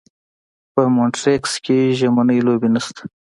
په 0.73 0.81
مونټریکس 0.95 1.53
کې 1.65 1.77
ژمنۍ 1.99 2.39
لوبې 2.47 2.69
نشته. 2.75 3.03